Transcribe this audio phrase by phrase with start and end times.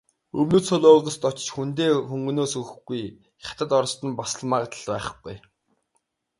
[0.39, 3.01] Өмнөд Солонгост очиж хүндээ хөнгөнөөс өгөхгүй,
[3.45, 5.35] Хятад, Орост нь бас л магадлал байхгүй.